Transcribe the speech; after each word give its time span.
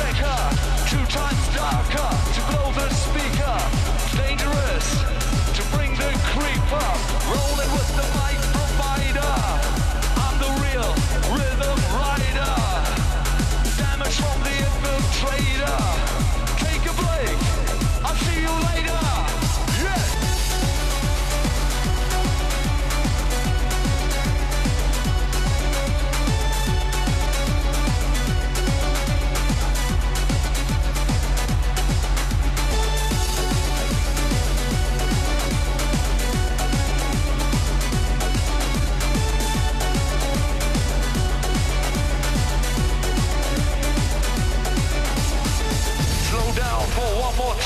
checker 0.00 0.49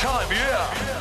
time, 0.05 0.31
yeah. 0.33 0.94